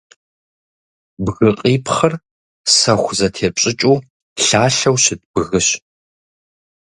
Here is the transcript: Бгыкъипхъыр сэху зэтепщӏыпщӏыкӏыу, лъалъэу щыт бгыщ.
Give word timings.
Бгыкъипхъыр 1.23 2.13
сэху 2.77 3.13
зэтепщӏыпщӏыкӏыу, 3.17 3.97
лъалъэу 4.45 4.97
щыт 5.03 5.21
бгыщ. 5.31 5.67